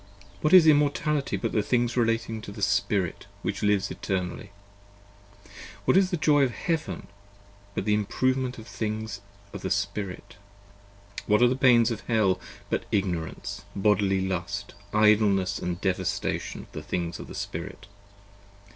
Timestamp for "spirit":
2.63-3.27, 9.69-10.37, 17.35-17.85